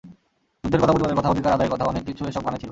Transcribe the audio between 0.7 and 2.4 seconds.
কথা, প্রতিবাদের কথা, অধিকার আদায়ের কথা—অনেক কিছু